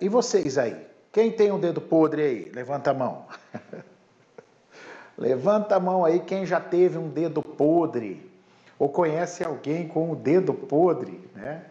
[0.00, 0.86] e vocês aí?
[1.12, 2.52] Quem tem um dedo podre aí?
[2.54, 3.26] Levanta a mão.
[5.16, 8.30] Levanta a mão aí quem já teve um dedo podre
[8.78, 11.62] ou conhece alguém com o um dedo podre, né?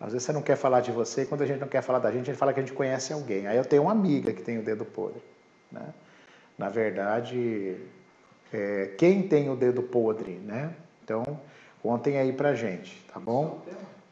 [0.00, 2.10] Às vezes você não quer falar de você, quando a gente não quer falar da
[2.10, 3.46] gente, a gente fala que a gente conhece alguém.
[3.46, 5.22] Aí eu tenho uma amiga que tem o dedo podre,
[5.70, 5.92] né?
[6.56, 7.76] Na verdade,
[8.52, 10.72] é, quem tem o dedo podre, né?
[11.02, 11.24] Então,
[11.82, 13.60] contem aí pra gente, tá bom?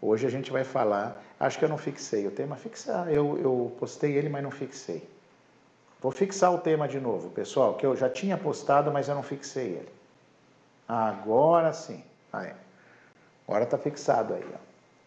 [0.07, 1.21] Hoje a gente vai falar.
[1.39, 2.55] Acho que eu não fixei o tema.
[2.55, 5.03] Fixar, eu, eu postei ele, mas não fixei.
[6.01, 9.23] Vou fixar o tema de novo, pessoal, que eu já tinha postado, mas eu não
[9.25, 9.89] fixei ele.
[10.87, 12.05] Agora sim.
[12.33, 12.53] Aí.
[13.49, 14.47] Agora está fixado aí.
[14.55, 14.59] Ó.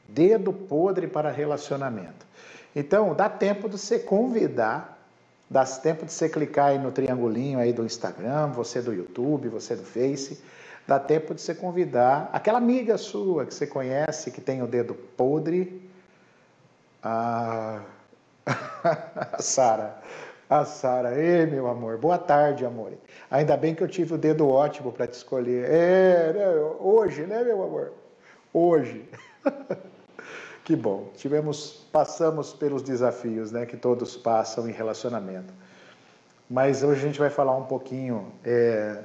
[0.10, 2.28] Dedo podre para relacionamento.
[2.76, 5.00] Então, dá tempo de você convidar,
[5.50, 9.78] dá tempo de você clicar aí no triangulinho aí do Instagram, você do YouTube, você
[9.78, 10.44] do Face,
[10.90, 14.96] dá tempo de você convidar aquela amiga sua que você conhece, que tem o dedo
[14.96, 15.88] podre,
[17.04, 17.84] a,
[19.32, 20.02] a Sara.
[20.50, 22.94] A Sara, ei meu amor, boa tarde, amor.
[23.30, 25.70] Ainda bem que eu tive o dedo ótimo para te escolher.
[25.70, 26.48] É, né,
[26.80, 27.94] hoje, né, meu amor?
[28.52, 29.08] Hoje.
[30.66, 31.12] que bom.
[31.16, 35.54] Tivemos, passamos pelos desafios, né, que todos passam em relacionamento.
[36.50, 39.04] Mas hoje a gente vai falar um pouquinho é,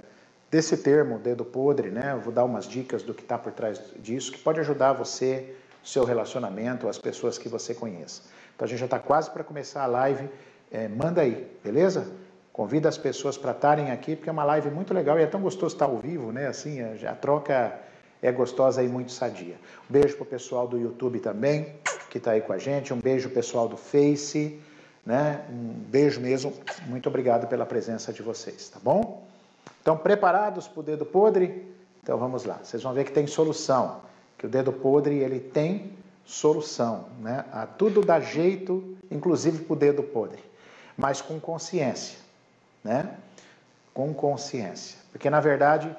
[0.54, 2.12] desse termo, dedo podre, né?
[2.12, 5.52] Eu vou dar umas dicas do que está por trás disso, que pode ajudar você,
[5.82, 8.22] seu relacionamento, as pessoas que você conheça.
[8.54, 10.28] Então a gente já está quase para começar a live
[10.70, 12.06] é, manda aí, beleza?
[12.52, 15.40] Convida as pessoas para estarem aqui, porque é uma live muito legal e é tão
[15.40, 16.46] gostoso estar ao vivo, né?
[16.46, 17.76] Assim, a, a troca
[18.22, 19.56] é gostosa e muito sadia.
[19.90, 21.74] Um beijo para o pessoal do YouTube também,
[22.10, 22.94] que está aí com a gente.
[22.94, 24.60] Um beijo pessoal do Face,
[25.04, 25.44] né?
[25.50, 26.52] Um beijo mesmo.
[26.86, 29.23] Muito obrigado pela presença de vocês, tá bom?
[29.84, 31.70] Estão preparados para o dedo podre?
[32.02, 32.58] Então vamos lá.
[32.62, 34.00] Vocês vão ver que tem solução.
[34.38, 35.92] Que o dedo podre ele tem
[36.24, 37.44] solução, né?
[37.52, 40.42] A tudo dá jeito, inclusive para o dedo podre
[40.96, 42.18] mas com consciência,
[42.82, 43.16] né?
[43.92, 44.98] Com consciência.
[45.12, 45.94] Porque, na verdade,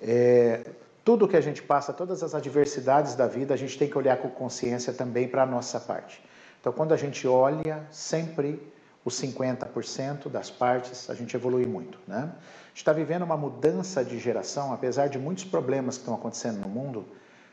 [0.00, 0.64] é,
[1.04, 4.16] tudo que a gente passa, todas as adversidades da vida, a gente tem que olhar
[4.18, 6.22] com consciência também para a nossa parte.
[6.60, 8.60] Então, quando a gente olha sempre
[9.06, 11.96] os 50% das partes, a gente evolui muito.
[12.08, 12.16] Né?
[12.16, 16.58] A gente está vivendo uma mudança de geração, apesar de muitos problemas que estão acontecendo
[16.58, 17.06] no mundo,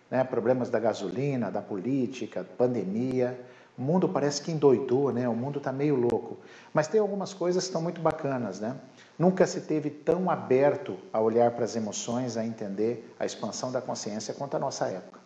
[0.10, 0.24] né?
[0.24, 3.40] problemas da gasolina, da política, pandemia,
[3.78, 5.28] o mundo parece que endoidou, né?
[5.28, 6.38] O mundo está meio louco.
[6.72, 8.76] Mas tem algumas coisas que estão muito bacanas, né?
[9.18, 13.82] Nunca se teve tão aberto a olhar para as emoções, a entender a expansão da
[13.82, 15.20] consciência quanto a nossa época.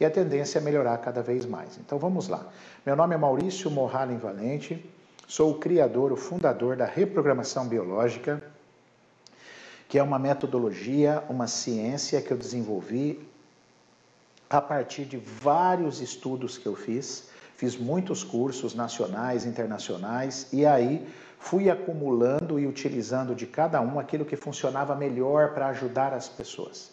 [0.00, 1.78] E a tendência é melhorar cada vez mais.
[1.78, 2.44] Então vamos lá.
[2.84, 4.84] Meu nome é Maurício Morralen Valente,
[5.26, 8.42] sou o criador, o fundador da reprogramação biológica,
[9.88, 13.20] que é uma metodologia, uma ciência que eu desenvolvi
[14.48, 17.30] a partir de vários estudos que eu fiz
[17.62, 21.06] fiz muitos cursos nacionais, internacionais, e aí
[21.38, 26.90] fui acumulando e utilizando de cada um aquilo que funcionava melhor para ajudar as pessoas.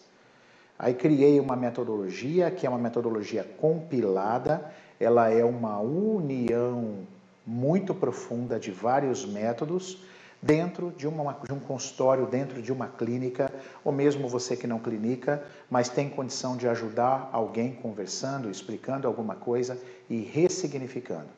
[0.78, 6.98] Aí criei uma metodologia, que é uma metodologia compilada, ela é uma união
[7.46, 9.98] muito profunda de vários métodos
[10.42, 13.52] dentro de, uma, de um consultório, dentro de uma clínica,
[13.84, 19.34] ou mesmo você que não clinica, mas tem condição de ajudar alguém conversando, explicando alguma
[19.34, 21.28] coisa e ressignificando.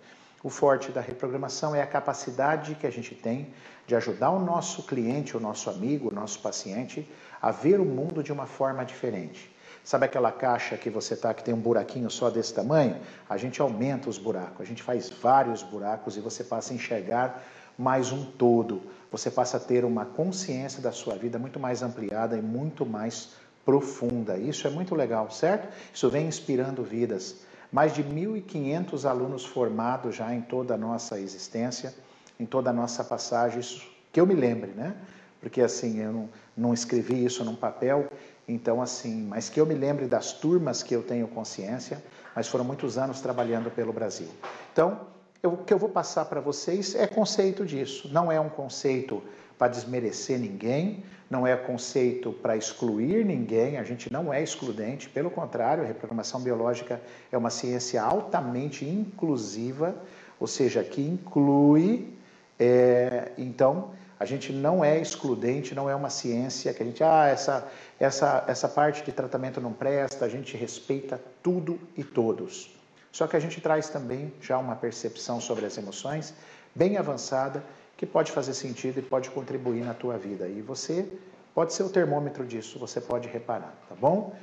[0.43, 3.53] O forte da reprogramação é a capacidade que a gente tem
[3.87, 7.09] de ajudar o nosso cliente, o nosso amigo, o nosso paciente
[7.41, 9.52] a ver o mundo de uma forma diferente.
[9.85, 12.97] Sabe aquela caixa que você tá que tem um buraquinho só desse tamanho?
[13.29, 17.43] A gente aumenta os buracos, a gente faz vários buracos e você passa a enxergar
[17.77, 18.83] mais um todo.
[19.11, 23.31] Você passa a ter uma consciência da sua vida muito mais ampliada e muito mais
[23.65, 24.39] profunda.
[24.39, 25.69] Isso é muito legal, certo?
[25.93, 27.41] Isso vem inspirando vidas.
[27.73, 31.93] Mais de 1.500 alunos formados já em toda a nossa existência,
[32.39, 34.95] em toda a nossa passagem, isso que eu me lembre, né?
[35.41, 38.09] Porque assim, eu não, não escrevi isso num papel,
[38.53, 42.03] então assim, mas que eu me lembre das turmas que eu tenho consciência,
[42.35, 44.29] mas foram muitos anos trabalhando pelo Brasil.
[44.73, 45.01] Então,
[45.43, 48.09] o que eu vou passar para vocês é conceito disso.
[48.13, 49.23] Não é um conceito
[49.59, 55.31] para desmerecer ninguém, não é conceito para excluir ninguém, a gente não é excludente, pelo
[55.31, 57.01] contrário, a reprogramação biológica
[57.31, 59.95] é uma ciência altamente inclusiva,
[60.39, 62.13] ou seja, que inclui.
[62.59, 63.91] É, então,
[64.23, 68.45] a gente não é excludente, não é uma ciência que a gente, ah, essa, essa,
[68.47, 72.71] essa parte de tratamento não presta, a gente respeita tudo e todos.
[73.11, 76.33] Só que a gente traz também já uma percepção sobre as emoções
[76.73, 77.65] bem avançada
[77.97, 80.47] que pode fazer sentido e pode contribuir na tua vida.
[80.47, 81.05] E você
[81.53, 84.37] pode ser o termômetro disso, você pode reparar, tá bom?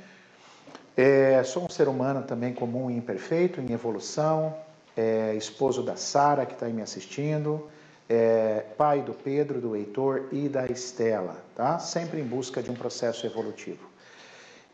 [0.94, 4.54] É, sou um ser humano também comum e imperfeito, em evolução,
[4.94, 7.66] é, esposo da Sara, que está aí me assistindo,
[8.10, 11.78] é, pai do Pedro, do Heitor e da Estela, tá?
[11.78, 13.88] Sempre em busca de um processo evolutivo.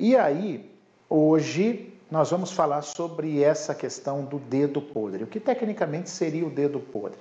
[0.01, 0.75] E aí,
[1.07, 5.25] hoje, nós vamos falar sobre essa questão do dedo podre.
[5.25, 7.19] O que tecnicamente seria o dedo podre?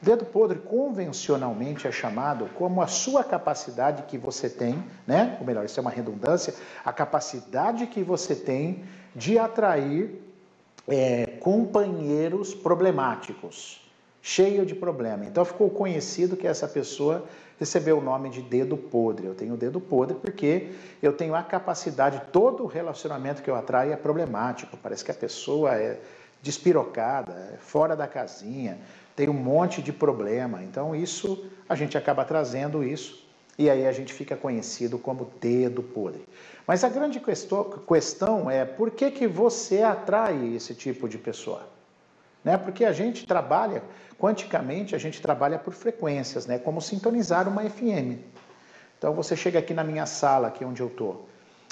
[0.00, 5.36] O dedo podre convencionalmente é chamado como a sua capacidade que você tem, né?
[5.38, 8.84] Ou melhor, isso é uma redundância, a capacidade que você tem
[9.14, 10.18] de atrair
[10.86, 13.86] é, companheiros problemáticos,
[14.22, 15.24] cheio de problema.
[15.24, 17.24] Então ficou conhecido que essa pessoa
[17.58, 19.26] recebeu o nome de dedo podre.
[19.26, 20.70] Eu tenho dedo podre porque
[21.02, 24.76] eu tenho a capacidade, todo relacionamento que eu atraio é problemático.
[24.76, 25.98] Parece que a pessoa é
[26.40, 28.78] despirocada, é fora da casinha,
[29.16, 30.62] tem um monte de problema.
[30.62, 33.26] Então isso a gente acaba trazendo isso
[33.58, 36.22] e aí a gente fica conhecido como dedo podre.
[36.64, 41.77] Mas a grande questão é por que, que você atrai esse tipo de pessoa?
[42.44, 42.56] Né?
[42.56, 43.82] Porque a gente trabalha,
[44.18, 46.58] quanticamente, a gente trabalha por frequências, né?
[46.58, 48.18] como sintonizar uma FM.
[48.98, 51.28] Então você chega aqui na minha sala, aqui onde eu estou,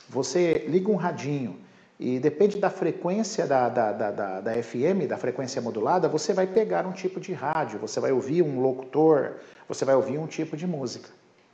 [0.08, 1.58] você liga um radinho
[1.98, 6.46] e depende da frequência da, da, da, da, da FM, da frequência modulada, você vai
[6.46, 9.36] pegar um tipo de rádio, você vai ouvir um locutor,
[9.66, 11.08] você vai ouvir um tipo de música.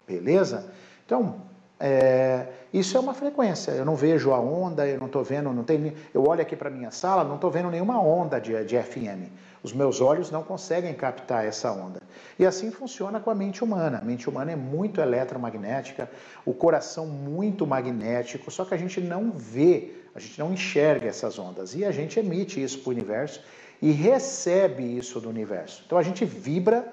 [0.06, 0.70] Beleza?
[1.06, 1.40] Então,
[1.78, 3.72] é, isso é uma frequência.
[3.72, 6.70] Eu não vejo a onda, eu não estou vendo, não tem, eu olho aqui para
[6.70, 9.30] minha sala, não estou vendo nenhuma onda de, de FM.
[9.62, 12.00] Os meus olhos não conseguem captar essa onda.
[12.38, 13.98] E assim funciona com a mente humana.
[13.98, 16.10] A mente humana é muito eletromagnética,
[16.44, 21.38] o coração muito magnético, só que a gente não vê, a gente não enxerga essas
[21.38, 21.74] ondas.
[21.74, 23.40] E a gente emite isso para o universo
[23.80, 25.82] e recebe isso do universo.
[25.84, 26.90] Então a gente vibra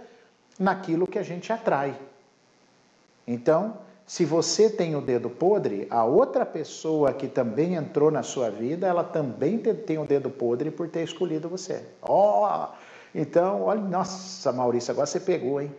[0.60, 1.96] naquilo que a gente atrai.
[3.26, 3.78] Então,
[4.10, 8.88] se você tem o dedo podre, a outra pessoa que também entrou na sua vida,
[8.88, 11.84] ela também tem o dedo podre por ter escolhido você.
[12.02, 12.76] Ó, oh,
[13.14, 15.72] então, olha, nossa, Maurício, agora você pegou, hein?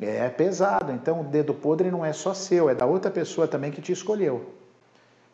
[0.00, 0.92] É pesado.
[0.92, 3.90] Então, o dedo podre não é só seu, é da outra pessoa também que te
[3.90, 4.46] escolheu.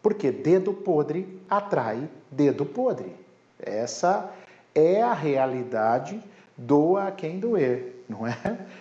[0.01, 3.15] Porque dedo podre atrai dedo podre.
[3.61, 4.33] Essa
[4.75, 6.19] é a realidade
[6.57, 8.39] doa a quem doer, não é?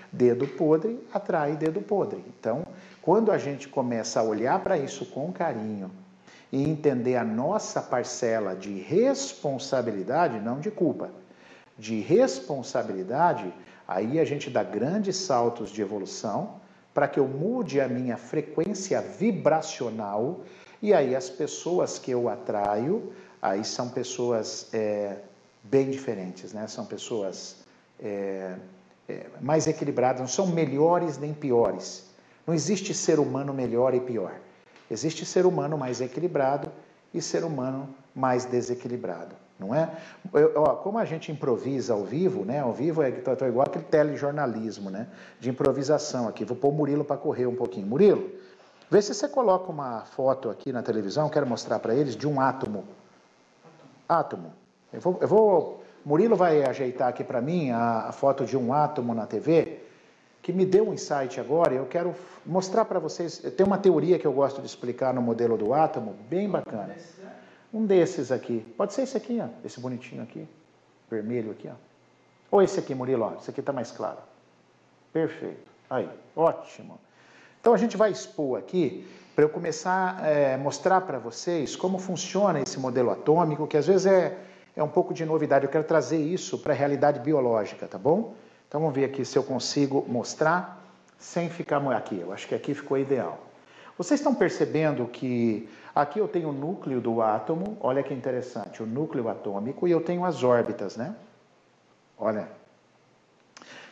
[0.09, 2.23] Dedo podre atrai dedo podre.
[2.29, 2.65] Então,
[3.07, 5.89] quando a gente começa a olhar para isso com carinho
[6.51, 11.09] e entender a nossa parcela de responsabilidade, não de culpa,
[11.77, 13.53] de responsabilidade,
[13.87, 16.59] aí a gente dá grandes saltos de evolução
[16.93, 20.41] para que eu mude a minha frequência vibracional
[20.81, 25.15] e aí as pessoas que eu atraio, aí são pessoas é,
[25.63, 26.67] bem diferentes, né?
[26.67, 27.55] São pessoas
[28.01, 28.55] é,
[29.07, 32.06] é, mais equilibradas, não são melhores nem piores
[32.47, 34.33] não existe ser humano melhor e pior.
[34.89, 36.71] Existe ser humano mais equilibrado
[37.13, 39.91] e ser humano mais desequilibrado, não é?
[40.33, 42.61] Eu, ó, como a gente improvisa ao vivo, né?
[42.61, 45.07] Ao vivo é tô, tô igual aquele telejornalismo, né?
[45.41, 46.45] De improvisação aqui.
[46.45, 47.85] Vou pôr o Murilo para correr um pouquinho.
[47.85, 48.31] Murilo,
[48.89, 51.29] vê se você coloca uma foto aqui na televisão.
[51.29, 52.85] Quero mostrar para eles de um átomo.
[54.07, 54.53] Átomo.
[54.93, 58.73] Eu vou, eu vou Murilo vai ajeitar aqui para mim a, a foto de um
[58.73, 59.86] átomo na TV
[60.47, 62.15] que me deu um insight agora, eu quero
[62.45, 66.15] mostrar para vocês, tem uma teoria que eu gosto de explicar no modelo do átomo,
[66.29, 66.95] bem bacana.
[67.73, 70.47] Um desses aqui, pode ser esse aqui, ó, esse bonitinho aqui,
[71.11, 71.73] vermelho aqui, ó.
[72.49, 74.19] Ou esse aqui, Murilo, ó, esse aqui está mais claro.
[75.11, 76.97] Perfeito, aí, ótimo.
[77.59, 79.05] Então a gente vai expor aqui,
[79.35, 83.85] para eu começar a é, mostrar para vocês como funciona esse modelo atômico, que às
[83.85, 84.37] vezes é,
[84.77, 88.33] é um pouco de novidade, eu quero trazer isso para a realidade biológica, tá bom?
[88.67, 90.83] Então vamos ver aqui se eu consigo mostrar
[91.17, 92.19] sem ficar aqui.
[92.19, 93.39] Eu acho que aqui ficou ideal.
[93.97, 98.85] Vocês estão percebendo que aqui eu tenho o núcleo do átomo, olha que interessante, o
[98.85, 101.15] núcleo atômico, e eu tenho as órbitas, né?
[102.17, 102.47] Olha.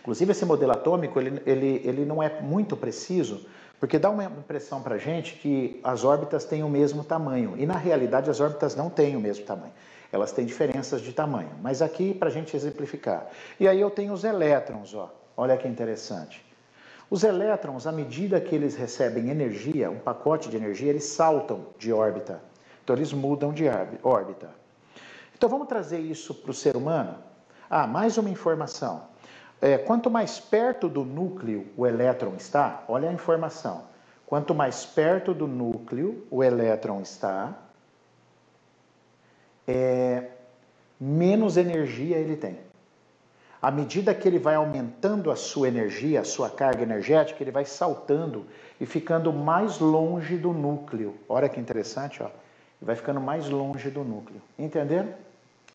[0.02, 3.48] Inclusive esse modelo atômico, ele, ele, ele não é muito preciso,
[3.80, 7.78] porque dá uma impressão para gente que as órbitas têm o mesmo tamanho, e na
[7.78, 9.74] realidade as órbitas não têm o mesmo tamanho.
[10.16, 13.28] Elas têm diferenças de tamanho, mas aqui para a gente exemplificar.
[13.60, 15.14] E aí eu tenho os elétrons, ó.
[15.36, 16.42] olha que interessante.
[17.10, 21.92] Os elétrons, à medida que eles recebem energia, um pacote de energia, eles saltam de
[21.92, 22.42] órbita.
[22.82, 23.66] Então eles mudam de
[24.02, 24.50] órbita.
[25.36, 27.18] Então vamos trazer isso para o ser humano?
[27.70, 29.10] Ah, mais uma informação.
[29.62, 33.84] É, quanto mais perto do núcleo o elétron está, olha a informação.
[34.26, 37.65] Quanto mais perto do núcleo o elétron está,
[39.68, 40.26] é,
[41.00, 42.58] menos energia ele tem.
[43.62, 47.66] À medida que ele vai aumentando a sua energia, a sua carga energética, ele vai
[47.66, 48.46] saltando
[48.80, 51.16] e ficando mais longe do núcleo.
[51.28, 52.30] Olha que interessante, ó.
[52.82, 54.40] Vai ficando mais longe do núcleo.
[54.60, 55.10] Entenderam?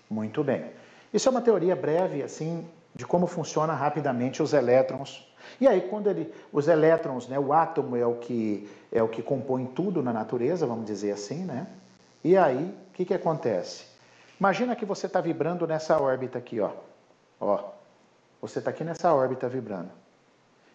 [0.09, 0.67] Muito bem.
[1.13, 5.27] Isso é uma teoria breve, assim, de como funciona rapidamente os elétrons.
[5.61, 9.23] E aí, quando ele, os elétrons, né, o átomo é o que é o que
[9.23, 11.67] compõe tudo na natureza, vamos dizer assim, né?
[12.23, 13.85] E aí, que, que acontece?
[14.39, 16.71] Imagina que você está vibrando nessa órbita aqui, ó.
[17.41, 17.71] Ó,
[18.43, 19.91] você está aqui nessa órbita vibrando.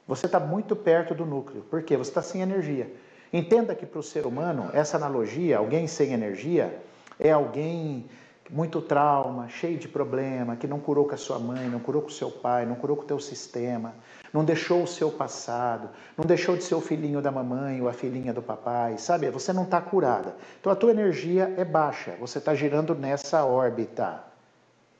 [0.07, 1.61] Você está muito perto do núcleo.
[1.63, 1.95] Por quê?
[1.95, 2.91] Você está sem energia.
[3.31, 6.79] Entenda que para o ser humano, essa analogia, alguém sem energia,
[7.19, 8.05] é alguém
[8.49, 12.09] muito trauma, cheio de problema, que não curou com a sua mãe, não curou com
[12.09, 13.95] o seu pai, não curou com o teu sistema,
[14.31, 17.93] não deixou o seu passado, não deixou de ser o filhinho da mamãe ou a
[17.93, 19.29] filhinha do papai, sabe?
[19.31, 20.35] Você não está curada.
[20.59, 24.23] Então a tua energia é baixa, você está girando nessa órbita.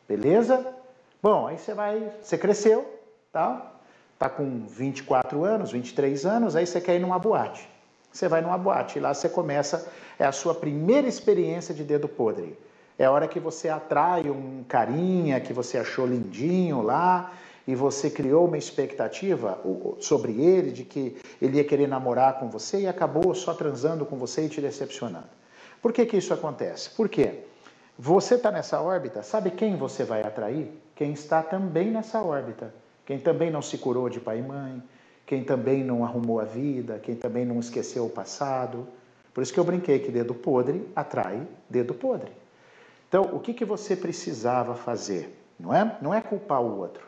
[0.07, 0.65] Beleza?
[1.21, 2.99] Bom, aí você vai, você cresceu,
[3.31, 3.73] tá?
[4.17, 7.69] Tá com 24 anos, 23 anos, aí você quer ir numa boate.
[8.11, 12.07] Você vai numa boate e lá você começa, é a sua primeira experiência de dedo
[12.07, 12.57] podre.
[12.97, 17.33] É a hora que você atrai um carinha que você achou lindinho lá
[17.67, 19.59] e você criou uma expectativa
[19.99, 24.17] sobre ele, de que ele ia querer namorar com você e acabou só transando com
[24.17, 25.27] você e te decepcionando.
[25.81, 26.89] Por que, que isso acontece?
[26.91, 27.43] Porque
[27.97, 30.71] você está nessa órbita, sabe quem você vai atrair?
[30.95, 32.73] Quem está também nessa órbita.
[33.05, 34.81] Quem também não se curou de pai e mãe,
[35.25, 38.87] quem também não arrumou a vida, quem também não esqueceu o passado.
[39.33, 42.31] Por isso que eu brinquei que dedo podre atrai dedo podre.
[43.17, 45.41] Então, o que, que você precisava fazer?
[45.57, 47.01] Não é, não é culpar o outro.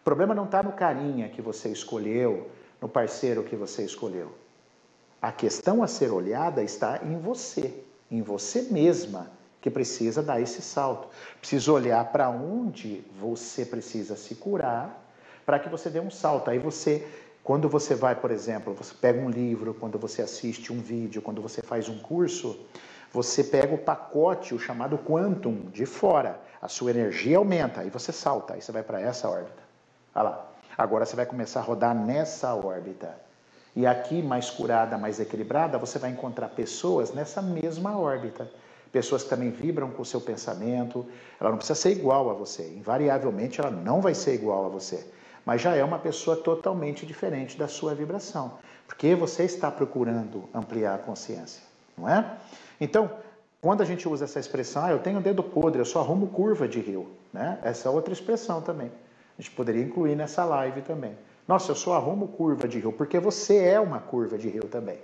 [0.00, 2.50] O problema não está no carinha que você escolheu,
[2.82, 4.32] no parceiro que você escolheu.
[5.22, 7.72] A questão a ser olhada está em você,
[8.10, 9.30] em você mesma,
[9.60, 11.06] que precisa dar esse salto.
[11.38, 15.08] Precisa olhar para onde você precisa se curar
[15.46, 16.50] para que você dê um salto.
[16.50, 17.06] Aí você,
[17.44, 21.40] quando você vai, por exemplo, você pega um livro, quando você assiste um vídeo, quando
[21.40, 22.58] você faz um curso,
[23.14, 26.40] você pega o pacote, o chamado quantum, de fora.
[26.60, 29.62] A sua energia aumenta, aí você salta, aí você vai para essa órbita.
[30.12, 30.46] Olha lá.
[30.76, 33.16] Agora você vai começar a rodar nessa órbita.
[33.76, 38.50] E aqui, mais curada, mais equilibrada, você vai encontrar pessoas nessa mesma órbita.
[38.90, 41.06] Pessoas que também vibram com o seu pensamento.
[41.40, 42.66] Ela não precisa ser igual a você.
[42.76, 45.08] Invariavelmente, ela não vai ser igual a você
[45.44, 48.52] mas já é uma pessoa totalmente diferente da sua vibração,
[48.86, 51.62] porque você está procurando ampliar a consciência,
[51.98, 52.38] não é?
[52.80, 53.10] Então,
[53.60, 56.68] quando a gente usa essa expressão, ah, eu tenho dedo podre, eu só arrumo curva
[56.68, 57.58] de rio, né?
[57.62, 58.90] Essa é outra expressão também.
[59.38, 61.16] A gente poderia incluir nessa live também.
[61.46, 64.98] Nossa, eu só arrumo curva de rio, porque você é uma curva de rio também.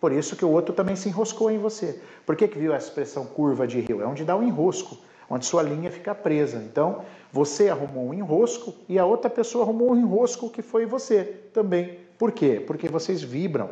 [0.00, 2.00] Por isso que o outro também se enroscou em você.
[2.24, 4.00] Por que, que viu a expressão curva de rio?
[4.00, 4.96] É onde dá um enrosco
[5.30, 6.56] onde sua linha fica presa.
[6.58, 11.22] Então, você arrumou um enrosco e a outra pessoa arrumou um enrosco que foi você
[11.54, 12.00] também.
[12.18, 12.62] Por quê?
[12.66, 13.70] Porque vocês vibram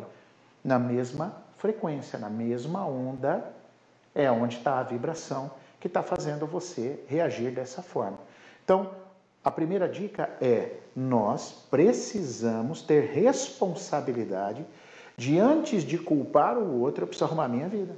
[0.63, 3.53] na mesma frequência, na mesma onda,
[4.15, 8.17] é onde está a vibração que está fazendo você reagir dessa forma.
[8.63, 8.91] Então,
[9.43, 14.65] a primeira dica é: nós precisamos ter responsabilidade
[15.17, 17.95] de antes de culpar o outro, eu preciso arrumar a minha vida.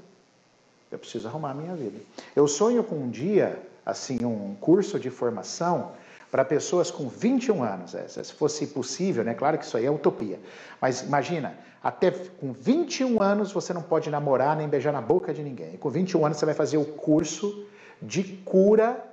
[0.91, 2.00] Eu preciso arrumar a minha vida.
[2.36, 5.91] Eu sonho com um dia, assim, um curso de formação
[6.32, 7.94] para pessoas com 21 anos.
[7.94, 9.34] É, se fosse possível, né?
[9.34, 10.40] Claro que isso aí é utopia.
[10.80, 15.44] Mas imagina, até com 21 anos você não pode namorar nem beijar na boca de
[15.44, 15.76] ninguém.
[15.76, 17.66] E com 21 anos você vai fazer o curso
[18.02, 19.04] de cura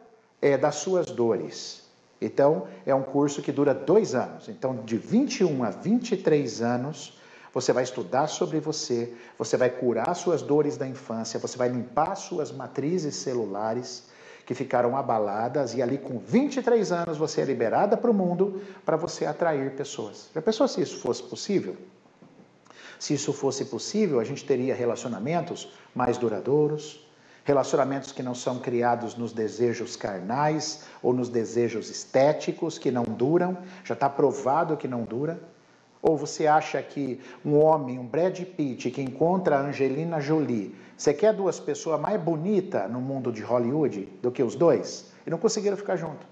[0.41, 1.83] é, das suas dores.
[2.21, 4.49] Então, é um curso que dura dois anos.
[4.49, 7.19] Então, de 21 a 23 anos,
[7.53, 12.15] você vai estudar sobre você, você vai curar suas dores da infância, você vai limpar
[12.17, 14.09] suas matrizes celulares
[14.49, 18.97] que ficaram abaladas e ali com 23 anos você é liberada para o mundo para
[18.97, 20.31] você atrair pessoas.
[20.35, 21.76] Já pensou se isso fosse possível?
[22.99, 27.07] Se isso fosse possível, a gente teria relacionamentos mais duradouros,
[27.45, 33.59] relacionamentos que não são criados nos desejos carnais ou nos desejos estéticos que não duram,
[33.85, 35.38] já está provado que não dura.
[36.00, 41.12] Ou você acha que um homem, um Brad Pitt, que encontra a Angelina Jolie, você
[41.12, 45.12] quer duas pessoas mais bonitas no mundo de Hollywood do que os dois?
[45.26, 46.26] E não conseguiram ficar junto.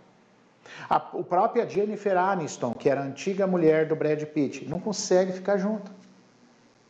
[0.89, 5.33] A, a própria Jennifer Aniston, que era a antiga mulher do Brad Pitt, não consegue
[5.33, 5.91] ficar junto.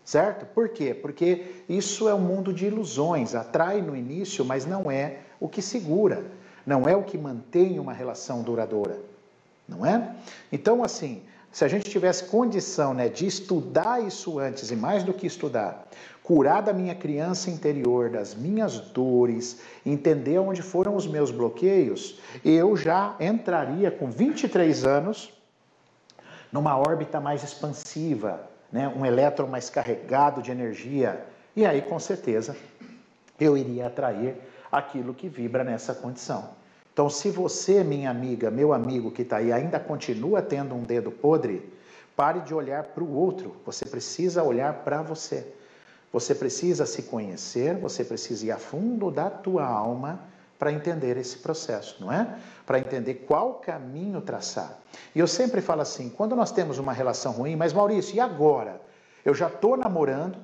[0.05, 0.47] Certo?
[0.47, 0.95] Por quê?
[0.95, 5.61] Porque isso é um mundo de ilusões, atrai no início, mas não é o que
[5.61, 6.25] segura,
[6.65, 9.01] não é o que mantém uma relação duradoura,
[9.69, 10.15] não é?
[10.53, 11.23] Então, assim,
[11.53, 15.87] se a gente tivesse condição né, de estudar isso antes, e mais do que estudar,
[16.23, 22.77] curar da minha criança interior, das minhas dores, entender onde foram os meus bloqueios, eu
[22.77, 25.33] já entraria com 23 anos
[26.53, 28.41] numa órbita mais expansiva,
[28.73, 31.25] né, um elétron mais carregado de energia.
[31.55, 32.57] E aí, com certeza,
[33.39, 34.37] eu iria atrair
[34.71, 36.51] aquilo que vibra nessa condição.
[36.97, 41.11] Então, se você, minha amiga, meu amigo que está aí, ainda continua tendo um dedo
[41.11, 41.71] podre,
[42.17, 43.55] pare de olhar para o outro.
[43.67, 45.47] Você precisa olhar para você.
[46.11, 50.23] Você precisa se conhecer, você precisa ir a fundo da tua alma
[50.59, 52.39] para entender esse processo, não é?
[52.65, 54.79] Para entender qual caminho traçar.
[55.15, 58.81] E eu sempre falo assim: quando nós temos uma relação ruim, mas Maurício, e agora?
[59.23, 60.39] Eu já estou namorando,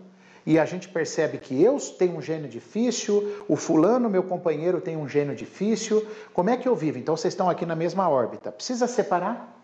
[0.45, 4.97] e a gente percebe que eu tenho um gênio difícil, o fulano, meu companheiro, tem
[4.97, 6.05] um gênio difícil.
[6.33, 6.99] Como é que eu vivo?
[6.99, 8.51] Então vocês estão aqui na mesma órbita.
[8.51, 9.57] Precisa separar?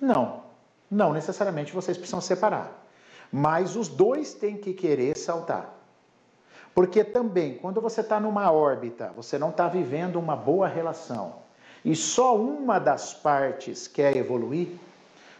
[0.00, 0.44] Não.
[0.90, 2.86] Não necessariamente vocês precisam separar.
[3.30, 5.74] Mas os dois têm que querer saltar.
[6.74, 11.36] Porque também, quando você está numa órbita, você não está vivendo uma boa relação,
[11.82, 14.68] e só uma das partes quer evoluir,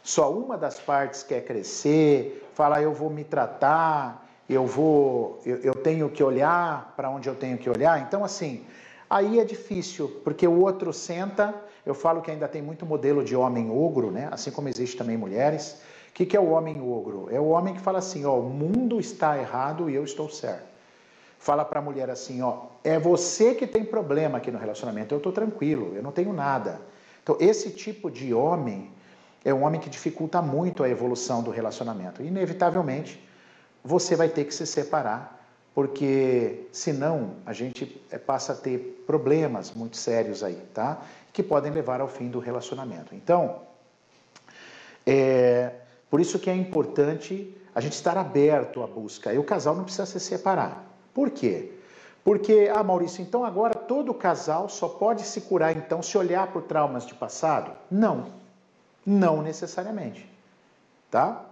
[0.02, 5.74] só uma das partes quer crescer, fala eu vou me tratar, eu vou, eu, eu
[5.74, 8.00] tenho que olhar para onde eu tenho que olhar.
[8.00, 8.64] Então, assim,
[9.10, 11.54] aí é difícil, porque o outro senta.
[11.84, 14.28] Eu falo que ainda tem muito modelo de homem ogro, né?
[14.30, 15.80] Assim como existe também mulheres.
[16.10, 17.28] O que, que é o homem ogro?
[17.30, 20.66] É o homem que fala assim: ó, o mundo está errado e eu estou certo.
[21.38, 25.18] Fala para a mulher assim: ó, é você que tem problema aqui no relacionamento, eu
[25.18, 26.80] estou tranquilo, eu não tenho nada.
[27.22, 28.90] Então, esse tipo de homem
[29.44, 32.22] é um homem que dificulta muito a evolução do relacionamento.
[32.22, 33.25] Inevitavelmente,
[33.86, 35.40] você vai ter que se separar,
[35.72, 41.00] porque senão a gente eh, passa a ter problemas muito sérios aí, tá?
[41.32, 43.14] Que podem levar ao fim do relacionamento.
[43.14, 43.60] Então,
[45.06, 45.72] é
[46.10, 49.32] por isso que é importante a gente estar aberto à busca.
[49.32, 50.84] E o casal não precisa se separar.
[51.12, 51.72] Por quê?
[52.24, 56.62] Porque, ah, Maurício, então agora todo casal só pode se curar então se olhar por
[56.62, 57.70] traumas de passado?
[57.90, 58.26] Não,
[59.04, 60.28] não necessariamente,
[61.08, 61.44] tá?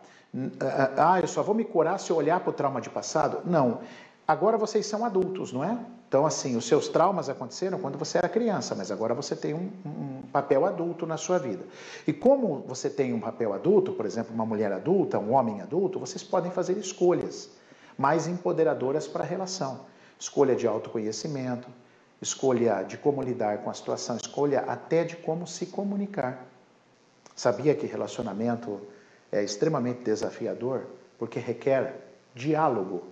[0.97, 3.41] Ah, eu só vou me curar se eu olhar para o trauma de passado?
[3.45, 3.81] Não.
[4.27, 5.79] Agora vocês são adultos, não é?
[6.09, 9.71] Então, assim, os seus traumas aconteceram quando você era criança, mas agora você tem um,
[9.85, 11.65] um, papel adulto na sua vida.
[12.07, 15.99] E como você tem um papel adulto, por exemplo, uma mulher adulta, um homem adulto,
[15.99, 17.51] vocês podem fazer escolhas
[17.99, 19.81] mais empoderadoras para a relação.
[20.19, 21.69] Escolha de autoconhecimento,
[22.23, 26.47] escolha de como lidar com a situação, escolha até de como se comunicar.
[27.35, 28.81] Sabia que relacionamento
[29.35, 30.87] é extremamente desafiador
[31.19, 31.97] porque requer
[32.35, 33.03] diálogo.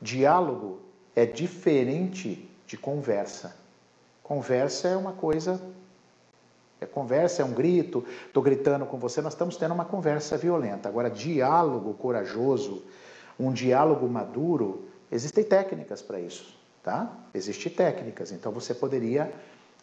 [0.00, 0.80] Diálogo
[1.14, 3.54] é diferente de conversa.
[4.22, 5.60] Conversa é uma coisa.
[6.80, 10.88] É conversa, é um grito, estou gritando com você, nós estamos tendo uma conversa violenta.
[10.88, 12.82] Agora, diálogo corajoso,
[13.38, 17.10] um diálogo maduro, existem técnicas para isso, tá?
[17.32, 19.32] Existem técnicas, então você poderia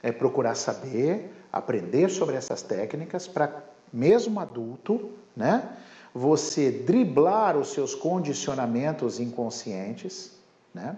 [0.03, 5.69] é, procurar saber, aprender sobre essas técnicas para, mesmo adulto, né?
[6.13, 10.31] Você driblar os seus condicionamentos inconscientes,
[10.73, 10.97] né?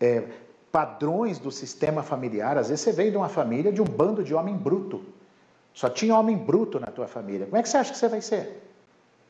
[0.00, 0.24] É,
[0.70, 2.56] padrões do sistema familiar.
[2.56, 5.02] Às vezes você veio de uma família de um bando de homem bruto.
[5.74, 7.46] Só tinha homem bruto na tua família.
[7.46, 8.64] Como é que você acha que você vai ser?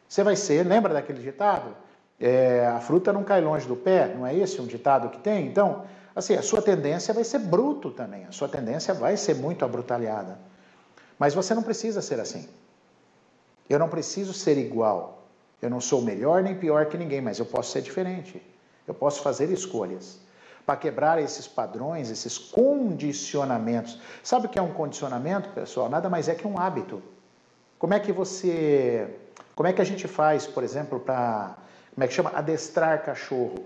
[0.09, 1.75] Você vai ser, lembra daquele ditado?
[2.19, 5.47] É, a fruta não cai longe do pé, não é esse um ditado que tem?
[5.47, 5.85] Então,
[6.17, 10.39] assim, a sua tendência vai ser bruto também, a sua tendência vai ser muito abrutalhada.
[11.19, 12.49] Mas você não precisa ser assim.
[13.69, 15.19] Eu não preciso ser igual.
[15.61, 18.41] Eu não sou melhor nem pior que ninguém, mas eu posso ser diferente.
[18.87, 20.21] Eu posso fazer escolhas
[20.65, 24.01] para quebrar esses padrões, esses condicionamentos.
[24.23, 25.89] Sabe o que é um condicionamento, pessoal?
[25.89, 27.03] Nada mais é que um hábito.
[27.79, 29.09] Como é que você,
[29.55, 31.57] como é que a gente faz, por exemplo, para,
[31.95, 33.65] como é que chama, adestrar cachorro?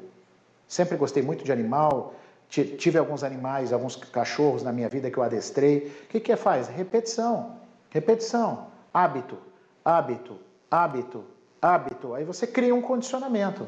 [0.67, 2.15] Sempre gostei muito de animal,
[2.49, 5.93] tive alguns animais, alguns cachorros na minha vida que eu adestrei.
[6.05, 6.69] O que que faz?
[6.69, 7.57] Repetição,
[7.91, 9.52] repetição, hábito
[9.85, 10.39] hábito,
[10.71, 11.25] hábito,
[11.61, 12.15] hábito.
[12.15, 13.67] Aí você cria um condicionamento.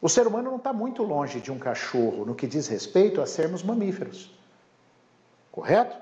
[0.00, 3.26] O ser humano não está muito longe de um cachorro no que diz respeito a
[3.26, 4.30] sermos mamíferos.
[5.50, 5.96] Correto?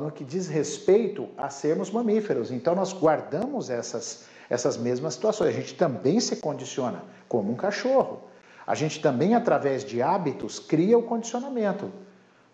[0.00, 2.50] No que diz respeito a sermos mamíferos.
[2.50, 5.50] Então nós guardamos essas, essas mesmas situações.
[5.50, 8.22] A gente também se condiciona como um cachorro.
[8.66, 11.92] A gente também, através de hábitos, cria o condicionamento.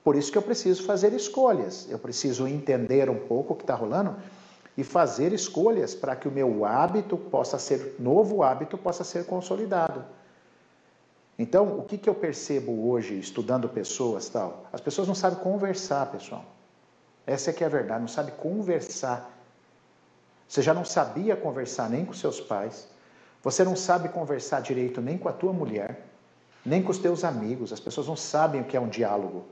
[0.03, 1.89] Por isso que eu preciso fazer escolhas.
[1.89, 4.17] Eu preciso entender um pouco o que está rolando
[4.77, 10.05] e fazer escolhas para que o meu hábito possa ser, novo hábito possa ser consolidado.
[11.39, 14.67] Então, o que, que eu percebo hoje, estudando pessoas tal?
[14.73, 16.45] As pessoas não sabem conversar, pessoal.
[17.27, 19.31] Essa é que é a verdade, não sabe conversar.
[20.47, 22.89] Você já não sabia conversar nem com seus pais,
[23.43, 26.07] você não sabe conversar direito nem com a tua mulher,
[26.65, 27.73] nem com os teus amigos.
[27.73, 29.45] As pessoas não sabem o que é um diálogo,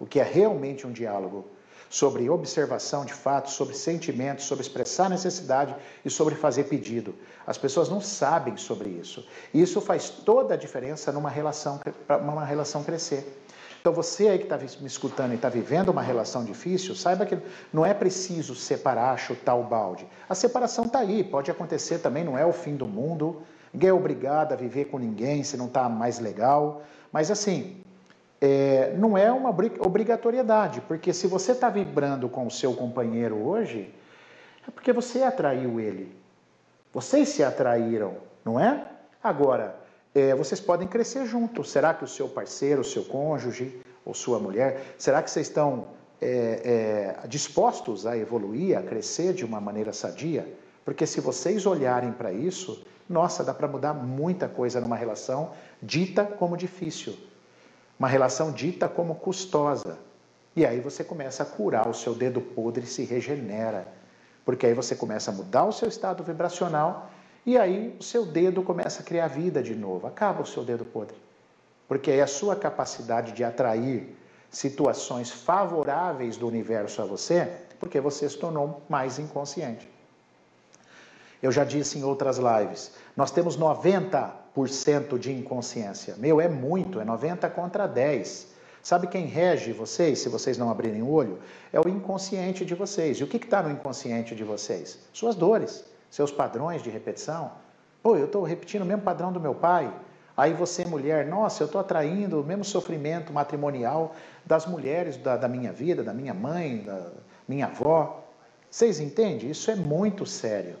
[0.00, 1.44] o que é realmente um diálogo
[1.88, 7.14] sobre observação de fatos, sobre sentimentos, sobre expressar necessidade e sobre fazer pedido.
[7.46, 9.26] As pessoas não sabem sobre isso.
[9.54, 13.42] E isso faz toda a diferença numa relação, para uma relação crescer.
[13.80, 17.38] Então você aí que está me escutando e está vivendo uma relação difícil, saiba que
[17.72, 20.08] não é preciso separar, chutar o balde.
[20.28, 23.42] A separação está aí, pode acontecer também, não é o fim do mundo.
[23.72, 26.82] Ninguém é obrigado a viver com ninguém se não está mais legal.
[27.12, 27.80] Mas assim,
[28.40, 33.94] é, não é uma obrigatoriedade, porque se você está vibrando com o seu companheiro hoje,
[34.66, 36.14] é porque você atraiu ele.
[36.92, 38.86] Vocês se atraíram, não é?
[39.22, 39.76] Agora,
[40.14, 41.70] é, vocês podem crescer juntos.
[41.70, 45.88] Será que o seu parceiro, o seu cônjuge ou sua mulher, será que vocês estão
[46.20, 50.46] é, é, dispostos a evoluir, a crescer de uma maneira sadia?
[50.84, 55.50] Porque se vocês olharem para isso, nossa, dá para mudar muita coisa numa relação
[55.82, 57.14] dita como difícil,
[57.98, 59.98] uma relação dita como custosa.
[60.54, 63.86] E aí você começa a curar, o seu dedo podre se regenera,
[64.44, 67.10] porque aí você começa a mudar o seu estado vibracional
[67.44, 70.84] e aí o seu dedo começa a criar vida de novo, acaba o seu dedo
[70.84, 71.16] podre.
[71.86, 74.16] Porque aí a sua capacidade de atrair
[74.50, 79.88] situações favoráveis do universo a você, porque você se tornou mais inconsciente.
[81.42, 84.45] Eu já disse em outras lives, nós temos 90%
[85.18, 86.14] de inconsciência.
[86.18, 88.54] Meu, é muito, é 90 contra 10.
[88.82, 91.38] Sabe quem rege vocês, se vocês não abrirem o olho?
[91.72, 93.18] É o inconsciente de vocês.
[93.18, 94.98] E o que está no inconsciente de vocês?
[95.12, 97.52] Suas dores seus padrões de repetição.
[98.02, 99.92] Pô, eu estou repetindo o mesmo padrão do meu pai.
[100.36, 104.14] Aí você, mulher, nossa, eu estou atraindo o mesmo sofrimento matrimonial
[104.44, 107.10] das mulheres da, da minha vida, da minha mãe, da
[107.48, 108.24] minha avó.
[108.70, 109.50] Vocês entendem?
[109.50, 110.76] Isso é muito sério.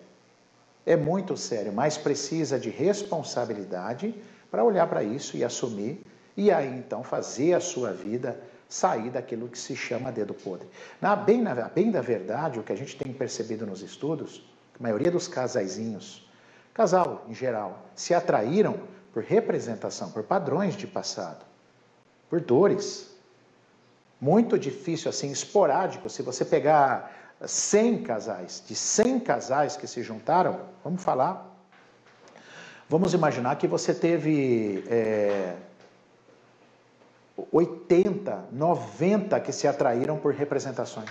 [0.86, 4.14] É muito sério, mas precisa de responsabilidade
[4.50, 6.00] para olhar para isso e assumir,
[6.36, 10.68] e aí então fazer a sua vida sair daquilo que se chama dedo podre.
[11.00, 14.82] Na, bem, na, bem da verdade, o que a gente tem percebido nos estudos a
[14.82, 16.28] maioria dos casaizinhos,
[16.74, 18.78] casal em geral, se atraíram
[19.12, 21.44] por representação, por padrões de passado,
[22.28, 23.16] por dores.
[24.20, 26.10] Muito difícil, assim, esporádico.
[26.10, 31.54] Se você pegar 100 casais, de 100 casais que se juntaram, vamos falar,
[32.88, 35.54] vamos imaginar que você teve é,
[37.52, 41.10] 80, 90 que se atraíram por representações.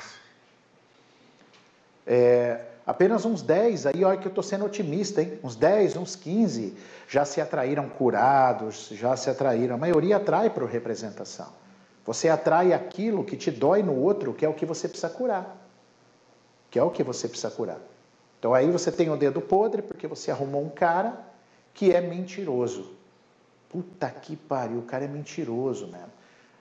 [2.08, 5.40] É, Apenas uns 10, aí olha que eu estou sendo otimista, hein?
[5.44, 9.74] Uns 10, uns 15 já se atraíram curados, já se atraíram.
[9.74, 11.48] A maioria atrai por representação.
[12.06, 15.65] Você atrai aquilo que te dói no outro, que é o que você precisa curar.
[16.76, 17.80] Que é o que você precisa curar.
[18.38, 21.18] Então aí você tem o dedo podre porque você arrumou um cara
[21.74, 22.92] que é mentiroso.
[23.70, 26.12] Puta que pariu, o cara é mentiroso mesmo.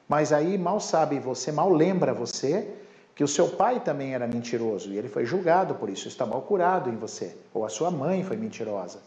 [0.08, 2.76] Mas aí mal sabe você, mal lembra você
[3.12, 6.42] que o seu pai também era mentiroso e ele foi julgado por isso, está mal
[6.42, 9.00] curado em você, ou a sua mãe foi mentirosa.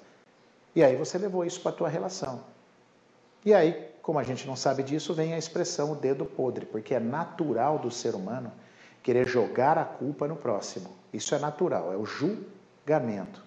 [0.76, 2.42] E aí você levou isso para a tua relação.
[3.46, 6.94] E aí, como a gente não sabe disso, vem a expressão o dedo podre, porque
[6.94, 8.52] é natural do ser humano
[9.08, 10.90] querer jogar a culpa no próximo.
[11.14, 13.42] Isso é natural, é o julgamento.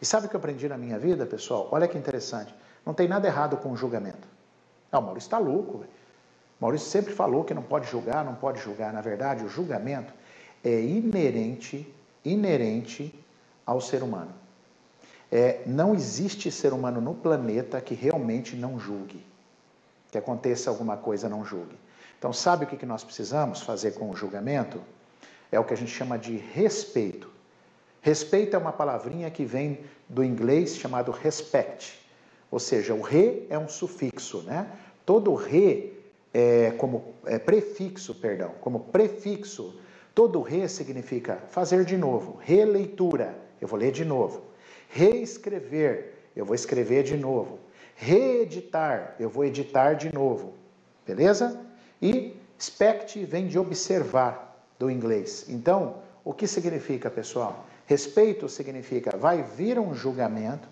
[0.00, 1.66] E sabe o que eu aprendi na minha vida, pessoal?
[1.72, 2.54] Olha que interessante.
[2.86, 4.28] Não tem nada errado com o julgamento.
[4.92, 5.78] Não, Maurício está louco.
[5.78, 5.90] Véio.
[6.60, 8.92] Maurício sempre falou que não pode julgar, não pode julgar.
[8.92, 10.14] Na verdade, o julgamento
[10.62, 11.92] é inerente,
[12.24, 13.12] inerente
[13.66, 14.32] ao ser humano.
[15.28, 19.26] É, não existe ser humano no planeta que realmente não julgue.
[20.12, 21.76] Que aconteça alguma coisa, não julgue.
[22.24, 24.80] Então, sabe o que nós precisamos fazer com o julgamento?
[25.52, 27.28] É o que a gente chama de respeito.
[28.00, 32.00] Respeito é uma palavrinha que vem do inglês chamado respect.
[32.50, 34.66] Ou seja, o re é um sufixo, né?
[35.04, 39.78] Todo re é, como é, prefixo, perdão, como prefixo,
[40.14, 44.40] todo re significa fazer de novo, releitura, eu vou ler de novo,
[44.88, 47.58] reescrever, eu vou escrever de novo,
[47.94, 50.54] reeditar, eu vou editar de novo,
[51.06, 51.73] beleza?
[52.04, 55.46] E spect vem de observar do inglês.
[55.48, 57.64] Então, o que significa, pessoal?
[57.86, 60.68] Respeito significa vai vir um julgamento,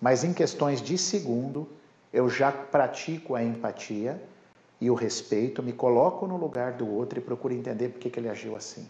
[0.00, 1.68] mas em questões de segundo
[2.12, 4.22] eu já pratico a empatia
[4.80, 8.20] e o respeito, me coloco no lugar do outro e procuro entender por que, que
[8.20, 8.88] ele agiu assim.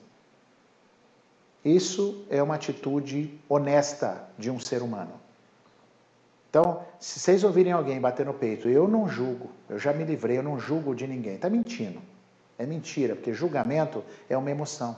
[1.65, 5.13] Isso é uma atitude honesta de um ser humano.
[6.49, 10.39] Então, se vocês ouvirem alguém bater no peito, eu não julgo, eu já me livrei,
[10.39, 11.35] eu não julgo de ninguém.
[11.35, 12.01] Está mentindo.
[12.59, 14.97] É mentira, porque julgamento é uma emoção.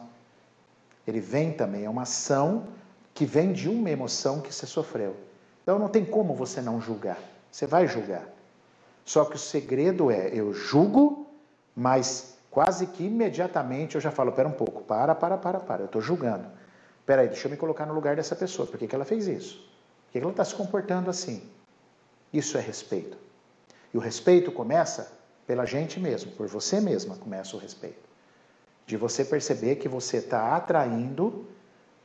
[1.07, 2.69] Ele vem também, é uma ação
[3.15, 5.17] que vem de uma emoção que você sofreu.
[5.63, 7.19] Então não tem como você não julgar.
[7.51, 8.29] Você vai julgar.
[9.05, 11.27] Só que o segredo é, eu julgo,
[11.75, 15.87] mas quase que imediatamente eu já falo, pera um pouco, para, para, para, para, eu
[15.87, 16.47] estou julgando.
[17.01, 19.27] Espera aí, deixa eu me colocar no lugar dessa pessoa, por que, que ela fez
[19.27, 19.67] isso?
[20.09, 21.43] Por que, ela está se comportando assim?
[22.33, 23.17] Isso é respeito.
[23.93, 25.13] E o respeito começa
[25.47, 28.09] pela gente mesmo, por você mesma começa o respeito.
[28.87, 31.47] De você perceber que você está atraindo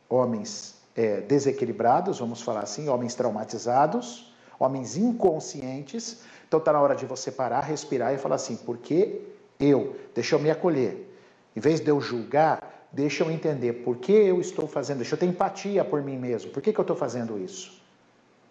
[0.10, 6.24] homens é, desequilibrados, vamos falar assim, homens traumatizados, homens inconscientes.
[6.48, 9.22] Então está na hora de você parar, respirar e falar assim: por que
[9.60, 9.96] eu?
[10.14, 11.10] Deixa eu me acolher.
[11.56, 15.20] Em vez de eu julgar, deixa eu entender por que eu estou fazendo, deixa eu
[15.20, 16.52] ter empatia por mim mesmo.
[16.52, 17.83] Por que, que eu estou fazendo isso?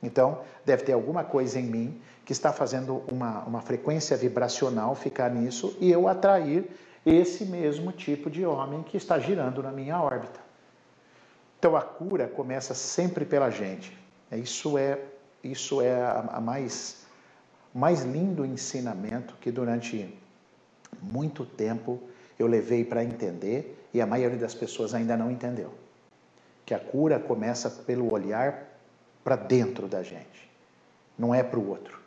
[0.03, 5.31] Então, deve ter alguma coisa em mim que está fazendo uma, uma frequência vibracional ficar
[5.31, 6.69] nisso e eu atrair
[7.07, 10.41] esse mesmo tipo de homem que está girando na minha órbita.
[11.59, 13.97] Então, a cura começa sempre pela gente.
[14.33, 14.99] Isso é,
[15.45, 17.07] isso é a, a mais,
[17.73, 20.12] mais lindo ensinamento que durante
[21.01, 22.01] muito tempo
[22.38, 25.73] eu levei para entender e a maioria das pessoas ainda não entendeu.
[26.67, 28.71] Que a cura começa pelo olhar
[29.22, 30.50] para dentro da gente,
[31.18, 32.00] não é para o outro.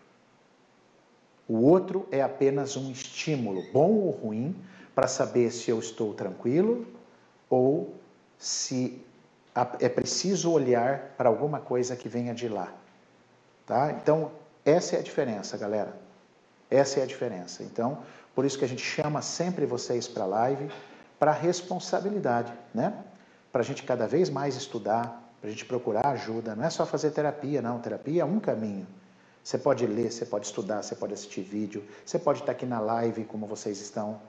[1.47, 4.56] O outro é apenas um estímulo, bom ou ruim,
[4.93, 6.88] para saber se eu estou tranquilo
[7.49, 7.93] ou
[8.38, 9.01] se
[9.80, 12.73] é preciso olhar para alguma coisa que venha de lá.
[13.65, 13.91] Tá?
[13.91, 14.32] Então,
[14.65, 15.95] essa é a diferença, galera.
[16.69, 17.63] Essa é a diferença.
[17.63, 17.99] Então,
[18.34, 20.69] por isso que a gente chama sempre vocês para a live,
[21.17, 22.93] para responsabilidade, né?
[23.51, 26.56] Para a gente cada vez mais estudar, para a gente procurar ajuda.
[26.56, 27.78] Não é só fazer terapia, não.
[27.78, 28.88] Terapia é um caminho.
[29.44, 32.80] Você pode ler, você pode estudar, você pode assistir vídeo, você pode estar aqui na
[32.80, 34.20] live, como vocês estão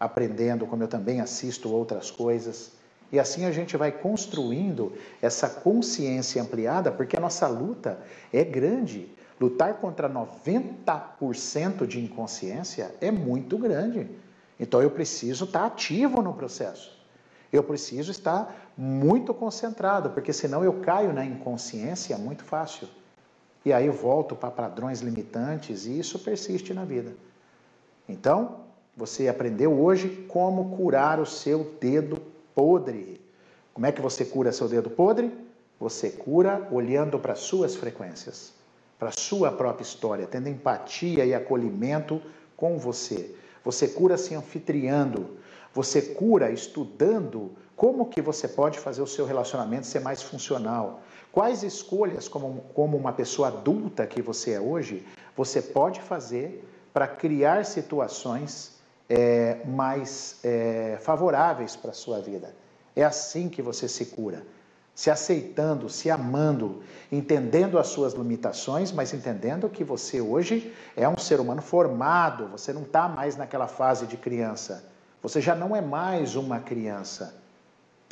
[0.00, 2.72] aprendendo, como eu também assisto outras coisas.
[3.12, 4.92] E assim a gente vai construindo
[5.22, 8.00] essa consciência ampliada, porque a nossa luta
[8.32, 9.08] é grande.
[9.40, 14.10] Lutar contra 90% de inconsciência é muito grande.
[14.58, 16.97] Então eu preciso estar ativo no processo.
[17.52, 22.88] Eu preciso estar muito concentrado, porque senão eu caio na inconsciência muito fácil.
[23.64, 27.12] E aí eu volto para padrões limitantes e isso persiste na vida.
[28.08, 28.60] Então,
[28.96, 32.20] você aprendeu hoje como curar o seu dedo
[32.54, 33.20] podre.
[33.72, 35.32] Como é que você cura seu dedo podre?
[35.78, 38.52] Você cura olhando para suas frequências,
[38.98, 42.20] para sua própria história, tendo empatia e acolhimento
[42.56, 43.34] com você.
[43.64, 45.36] Você cura se anfitriando,
[45.78, 51.02] você cura estudando como que você pode fazer o seu relacionamento ser mais funcional.
[51.30, 57.06] Quais escolhas, como, como uma pessoa adulta que você é hoje, você pode fazer para
[57.06, 62.52] criar situações é, mais é, favoráveis para a sua vida.
[62.96, 64.44] É assim que você se cura.
[64.96, 71.16] Se aceitando, se amando, entendendo as suas limitações, mas entendendo que você hoje é um
[71.16, 74.97] ser humano formado, você não está mais naquela fase de criança.
[75.22, 77.34] Você já não é mais uma criança.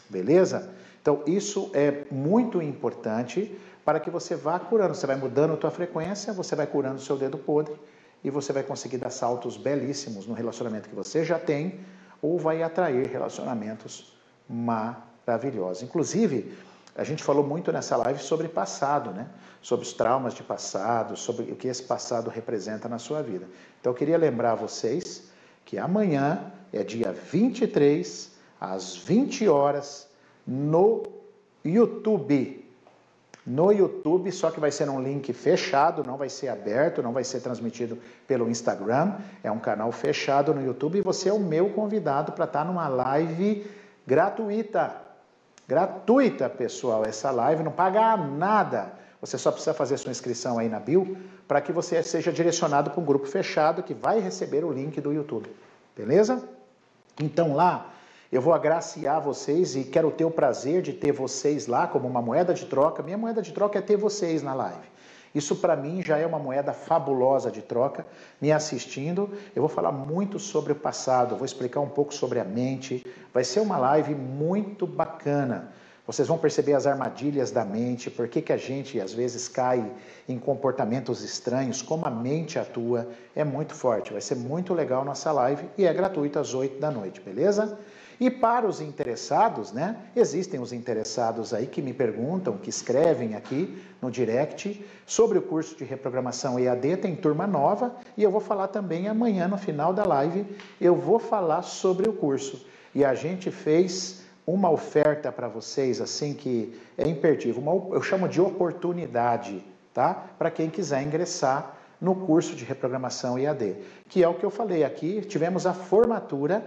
[0.09, 0.71] Beleza?
[1.01, 4.95] Então, isso é muito importante para que você vá curando.
[4.95, 7.77] Você vai mudando a tua frequência, você vai curando o seu dedo podre
[8.25, 11.81] e você vai conseguir dar saltos belíssimos no relacionamento que você já tem
[12.21, 14.13] ou vai atrair relacionamentos
[14.49, 15.85] maravilhosos.
[15.85, 16.57] Inclusive,
[16.97, 19.29] a gente falou muito nessa live sobre passado, né?
[19.63, 23.47] Sobre os traumas de passado, sobre o que esse passado representa na sua vida.
[23.81, 25.25] Então, eu queria lembrar vocês
[25.65, 30.09] que amanhã é dia 23, às 20 horas,
[30.47, 31.03] no
[31.65, 32.65] YouTube.
[33.47, 37.23] No YouTube, só que vai ser um link fechado, não vai ser aberto, não vai
[37.23, 39.15] ser transmitido pelo Instagram.
[39.43, 42.89] É um canal fechado no YouTube e você é o meu convidado para estar numa
[42.89, 43.65] live
[44.05, 44.97] gratuita.
[45.69, 48.93] Gratuita, pessoal, essa live, não paga nada.
[49.21, 53.01] Você só precisa fazer sua inscrição aí na bio para que você seja direcionado para
[53.01, 55.49] um grupo fechado que vai receber o link do YouTube.
[55.97, 56.43] Beleza?
[57.21, 57.93] Então lá
[58.31, 62.21] eu vou agraciar vocês e quero ter o prazer de ter vocês lá como uma
[62.21, 63.03] moeda de troca.
[63.03, 64.97] Minha moeda de troca é ter vocês na live.
[65.35, 68.07] Isso para mim já é uma moeda fabulosa de troca.
[68.41, 72.45] Me assistindo, eu vou falar muito sobre o passado, vou explicar um pouco sobre a
[72.45, 73.05] mente.
[73.35, 75.73] Vai ser uma live muito bacana.
[76.07, 79.91] Vocês vão perceber as armadilhas da mente, por que, a gente às vezes cai
[80.29, 83.09] em comportamentos estranhos, como a mente atua.
[83.35, 86.93] É muito forte, vai ser muito legal nossa live e é gratuita às 8 da
[86.93, 87.77] noite, beleza?
[88.21, 89.97] E para os interessados, né?
[90.15, 95.77] Existem os interessados aí que me perguntam, que escrevem aqui no direct sobre o curso
[95.77, 100.05] de reprogramação EAD, tem turma nova e eu vou falar também amanhã no final da
[100.05, 100.47] live,
[100.81, 102.65] eu vou falar sobre o curso.
[102.95, 108.29] E a gente fez uma oferta para vocês assim que é imperdível, uma, eu chamo
[108.29, 110.27] de oportunidade, tá?
[110.39, 113.77] Para quem quiser ingressar no curso de reprogramação EAD,
[114.09, 116.65] que é o que eu falei aqui, tivemos a formatura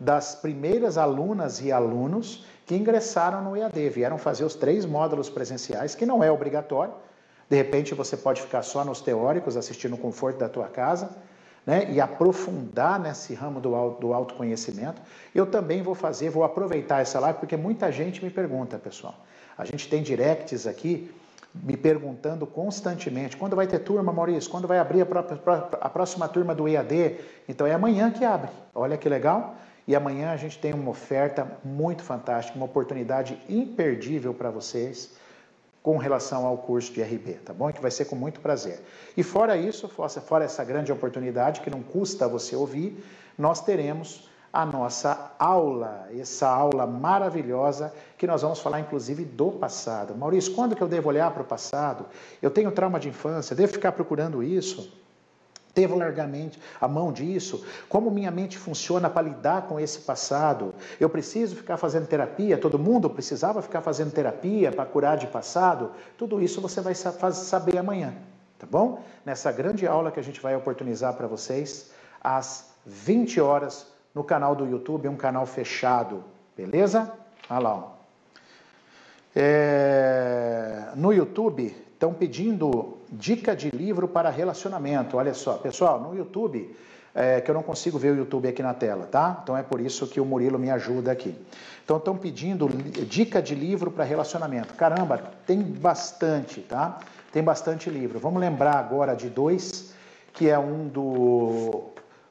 [0.00, 5.94] das primeiras alunas e alunos que ingressaram no EAD, vieram fazer os três módulos presenciais,
[5.94, 6.94] que não é obrigatório.
[7.48, 11.10] De repente você pode ficar só nos teóricos, assistindo no conforto da tua casa,
[11.66, 15.00] né, e aprofundar nesse ramo do, do autoconhecimento,
[15.34, 19.14] eu também vou fazer, vou aproveitar essa live, porque muita gente me pergunta, pessoal.
[19.56, 21.10] A gente tem directs aqui
[21.54, 24.50] me perguntando constantemente: quando vai ter turma, Maurício?
[24.50, 25.06] Quando vai abrir a,
[25.80, 27.18] a próxima turma do EAD?
[27.48, 28.50] Então é amanhã que abre.
[28.74, 29.56] Olha que legal.
[29.86, 35.12] E amanhã a gente tem uma oferta muito fantástica, uma oportunidade imperdível para vocês
[35.84, 37.70] com relação ao curso de RB, tá bom?
[37.70, 38.82] Que vai ser com muito prazer.
[39.14, 43.04] E fora isso, fora essa grande oportunidade que não custa você ouvir,
[43.36, 50.16] nós teremos a nossa aula, essa aula maravilhosa que nós vamos falar inclusive do passado.
[50.16, 52.06] Maurício, quando que eu devo olhar para o passado?
[52.40, 55.03] Eu tenho trauma de infância, devo ficar procurando isso?
[55.74, 57.66] Devo largamente a mão disso?
[57.88, 60.72] Como minha mente funciona para lidar com esse passado?
[61.00, 62.56] Eu preciso ficar fazendo terapia?
[62.56, 65.90] Todo mundo precisava ficar fazendo terapia para curar de passado?
[66.16, 68.14] Tudo isso você vai saber amanhã,
[68.56, 69.02] tá bom?
[69.26, 71.90] Nessa grande aula que a gente vai oportunizar para vocês
[72.22, 76.22] às 20 horas no canal do YouTube, um canal fechado,
[76.56, 77.12] beleza?
[77.50, 77.74] Olha lá.
[77.74, 77.94] Ó.
[79.34, 85.16] É, no YouTube estão pedindo dica de livro para relacionamento.
[85.16, 86.76] Olha só, pessoal, no YouTube,
[87.14, 89.40] é, que eu não consigo ver o YouTube aqui na tela, tá?
[89.42, 91.34] Então é por isso que o Murilo me ajuda aqui.
[91.84, 92.68] Então estão pedindo
[93.06, 94.74] dica de livro para relacionamento.
[94.74, 96.98] Caramba, tem bastante, tá?
[97.32, 98.18] Tem bastante livro.
[98.18, 99.94] Vamos lembrar agora de dois,
[100.32, 101.84] que é um do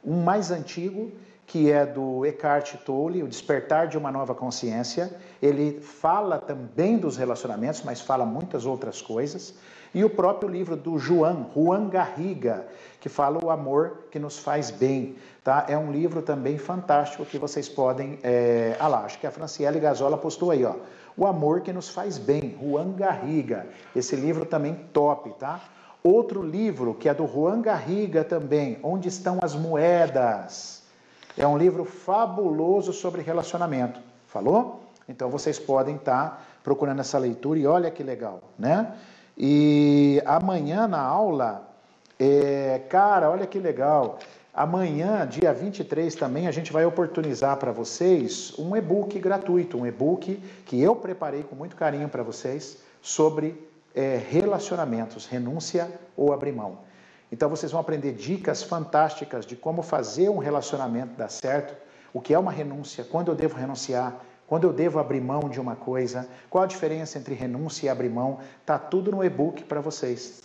[0.06, 1.12] um mais antigo
[1.46, 5.16] que é do Eckhart Tolle, O Despertar de uma Nova Consciência.
[5.42, 9.54] Ele fala também dos relacionamentos, mas fala muitas outras coisas.
[9.94, 12.66] E o próprio livro do Juan, Juan Garriga,
[13.00, 15.16] que fala o amor que nos faz bem.
[15.44, 15.66] Tá?
[15.70, 18.18] É um livro também fantástico que vocês podem.
[18.24, 18.76] É...
[18.80, 20.76] Ah lá, acho que a Franciele Gazola postou aí, ó.
[21.16, 23.68] O amor que nos faz bem, Juan Garriga.
[23.96, 25.62] Esse livro também top, tá?
[26.04, 30.83] Outro livro que é do Juan Garriga também, Onde estão as moedas?
[31.38, 34.00] É um livro fabuloso sobre relacionamento.
[34.28, 34.82] Falou?
[35.08, 38.94] Então vocês podem estar procurando essa leitura e olha que legal, né?
[39.38, 41.68] E amanhã na aula,
[42.20, 44.20] é, cara, olha que legal.
[44.54, 50.36] Amanhã, dia 23 também, a gente vai oportunizar para vocês um e-book gratuito, um e-book
[50.66, 56.78] que eu preparei com muito carinho para vocês sobre é, relacionamentos, renúncia ou abrir mão.
[57.34, 61.76] Então vocês vão aprender dicas fantásticas de como fazer um relacionamento dar certo,
[62.14, 65.60] o que é uma renúncia, quando eu devo renunciar, quando eu devo abrir mão de
[65.60, 69.82] uma coisa, qual a diferença entre renúncia e abrir mão, tá tudo no e-book para
[69.82, 70.44] vocês.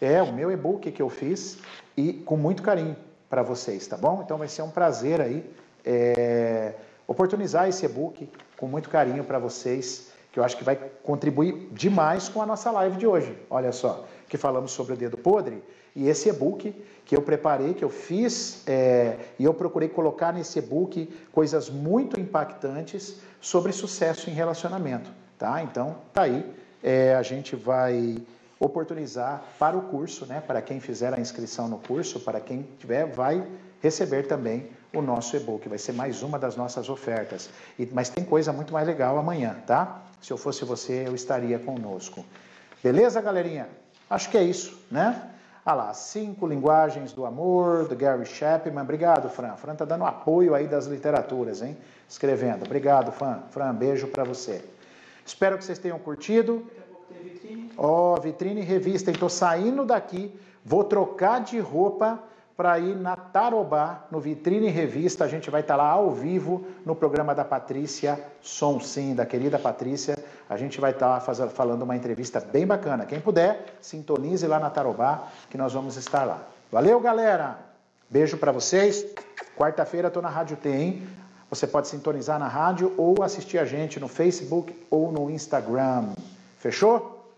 [0.00, 1.58] É o meu e-book que eu fiz
[1.94, 2.96] e com muito carinho
[3.28, 4.22] para vocês, tá bom?
[4.24, 5.44] Então vai ser um prazer aí
[5.84, 6.72] é,
[7.06, 12.30] oportunizar esse e-book com muito carinho para vocês, que eu acho que vai contribuir demais
[12.30, 13.36] com a nossa live de hoje.
[13.50, 15.62] Olha só, que falamos sobre o dedo podre
[15.98, 16.72] e esse e-book
[17.04, 22.20] que eu preparei, que eu fiz, é, e eu procurei colocar nesse e-book coisas muito
[22.20, 25.10] impactantes sobre sucesso em relacionamento.
[25.36, 25.60] Tá?
[25.60, 26.48] Então, tá aí.
[26.80, 28.16] É, a gente vai
[28.60, 30.40] oportunizar para o curso, né?
[30.40, 33.44] para quem fizer a inscrição no curso, para quem tiver, vai
[33.82, 35.68] receber também o nosso e-book.
[35.68, 37.50] Vai ser mais uma das nossas ofertas.
[37.76, 40.02] E, mas tem coisa muito mais legal amanhã, tá?
[40.22, 42.24] Se eu fosse você, eu estaria conosco.
[42.84, 43.68] Beleza, galerinha?
[44.08, 45.34] Acho que é isso, né?
[45.70, 48.80] Ah lá, Cinco Linguagens do Amor, do Gary Chapman.
[48.80, 49.54] Obrigado, Fran.
[49.56, 51.76] Fran tá dando apoio aí das literaturas, hein?
[52.08, 52.64] Escrevendo.
[52.64, 53.42] Obrigado, Fran.
[53.50, 54.64] Fran, beijo para você.
[55.26, 56.66] Espero que vocês tenham curtido.
[57.76, 59.10] Ó, oh, vitrine revista.
[59.10, 62.18] Estou saindo daqui, vou trocar de roupa
[62.56, 65.26] para ir na Tarobá, no Vitrine Revista.
[65.26, 69.26] A gente vai estar tá lá ao vivo no programa da Patrícia Som Sim, da
[69.26, 70.18] querida Patrícia.
[70.48, 73.04] A gente vai estar tá falando uma entrevista bem bacana.
[73.04, 76.42] Quem puder, sintonize lá na Tarobá, que nós vamos estar lá.
[76.72, 77.58] Valeu, galera!
[78.08, 79.04] Beijo para vocês.
[79.56, 81.06] Quarta-feira estou na Rádio Tem.
[81.50, 86.10] Você pode sintonizar na rádio ou assistir a gente no Facebook ou no Instagram.
[86.58, 87.30] Fechou?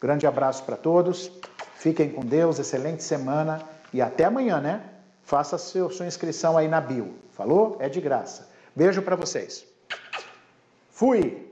[0.00, 1.30] Grande abraço para todos.
[1.76, 2.58] Fiquem com Deus.
[2.58, 3.62] Excelente semana.
[3.92, 4.80] E até amanhã, né?
[5.24, 7.14] Faça seu, sua inscrição aí na bio.
[7.32, 7.76] Falou?
[7.80, 8.48] É de graça.
[8.74, 9.64] Beijo para vocês.
[10.90, 11.43] Fui!